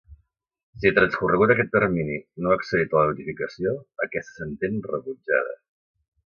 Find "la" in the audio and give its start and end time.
3.03-3.11